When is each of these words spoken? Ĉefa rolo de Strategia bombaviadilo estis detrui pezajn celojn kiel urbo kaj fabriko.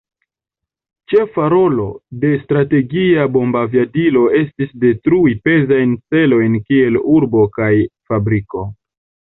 Ĉefa 1.11 1.49
rolo 1.53 1.85
de 2.23 2.31
Strategia 2.45 3.27
bombaviadilo 3.37 4.25
estis 4.41 4.75
detrui 4.87 5.39
pezajn 5.47 5.97
celojn 6.17 6.61
kiel 6.67 7.03
urbo 7.19 7.47
kaj 7.61 7.73
fabriko. 8.11 8.69